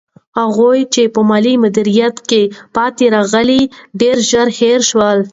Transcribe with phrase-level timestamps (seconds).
[0.39, 2.41] هغوی چې په مالي مدیریت کې
[2.75, 3.61] پاتې راغلل،
[4.01, 5.19] ډېر ژر هېر شول.